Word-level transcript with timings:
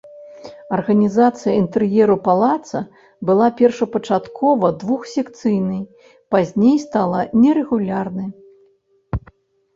Арганізацыя 0.77 1.51
інтэр'еру 1.63 2.15
палаца 2.27 2.79
была 3.31 3.47
першапачаткова 3.59 4.73
двухсекцыйнай, 4.85 5.81
пазней 6.39 6.75
стала 6.87 7.19
нерэгулярны. 7.45 8.25